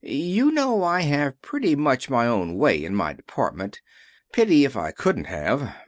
[0.03, 3.81] You know I have pretty much my own way in my department.
[4.33, 5.75] Pity if I couldn't have.